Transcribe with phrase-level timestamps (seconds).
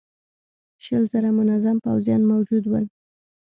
[0.85, 2.85] شل زره منظم پوځيان موجود ول.